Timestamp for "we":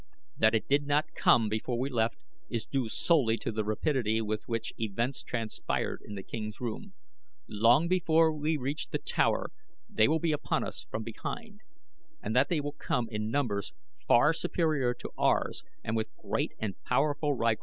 1.77-1.87, 8.33-8.57